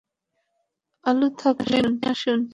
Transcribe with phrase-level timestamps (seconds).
[1.05, 2.41] আলু থাকলে নিয়ে আসুন।